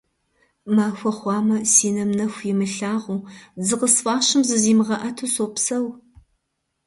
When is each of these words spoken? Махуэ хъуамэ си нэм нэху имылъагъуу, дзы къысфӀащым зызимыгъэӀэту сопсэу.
Махуэ 0.75 1.11
хъуамэ 1.17 1.57
си 1.73 1.89
нэм 1.95 2.09
нэху 2.17 2.43
имылъагъуу, 2.51 3.19
дзы 3.59 3.75
къысфӀащым 3.79 4.41
зызимыгъэӀэту 4.47 5.31
сопсэу. 5.33 5.85